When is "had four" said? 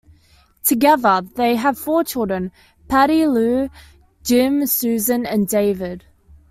1.55-2.03